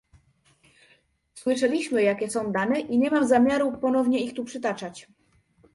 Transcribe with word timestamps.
Słyszeliśmy, 1.33 2.03
jakie 2.03 2.29
są 2.29 2.51
dane 2.51 2.79
i 2.79 2.99
nie 2.99 3.09
mam 3.11 3.27
zamiaru 3.27 3.77
ponownie 3.77 4.23
ich 4.23 4.33
tu 4.33 4.43
przytaczać 4.43 5.07